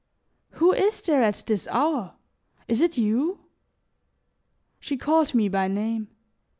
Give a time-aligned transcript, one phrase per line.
[0.53, 2.15] "Who is there at this hour?
[2.67, 3.41] Is it you?"
[4.79, 6.07] She called me by name.